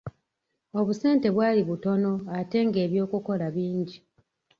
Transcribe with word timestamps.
Obusente 0.79 1.27
bwali 1.35 1.61
butono 1.69 2.11
ate 2.39 2.59
nga 2.67 2.79
eby'okukola 2.85 3.45
bingi! 3.55 3.97